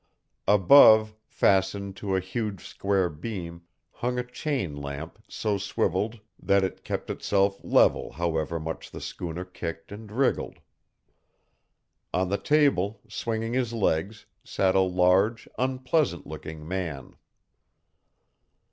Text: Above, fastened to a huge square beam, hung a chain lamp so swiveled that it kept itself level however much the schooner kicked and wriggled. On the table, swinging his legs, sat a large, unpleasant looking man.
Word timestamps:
Above, 0.47 1.13
fastened 1.27 1.95
to 1.95 2.15
a 2.15 2.19
huge 2.19 2.67
square 2.67 3.07
beam, 3.07 3.61
hung 3.91 4.17
a 4.17 4.23
chain 4.25 4.75
lamp 4.75 5.19
so 5.27 5.59
swiveled 5.59 6.19
that 6.41 6.63
it 6.63 6.83
kept 6.83 7.11
itself 7.11 7.63
level 7.63 8.13
however 8.13 8.59
much 8.59 8.89
the 8.89 8.99
schooner 8.99 9.45
kicked 9.45 9.91
and 9.91 10.11
wriggled. 10.11 10.57
On 12.15 12.29
the 12.29 12.39
table, 12.39 12.99
swinging 13.07 13.53
his 13.53 13.73
legs, 13.73 14.25
sat 14.43 14.73
a 14.73 14.79
large, 14.81 15.47
unpleasant 15.59 16.25
looking 16.25 16.67
man. 16.67 17.15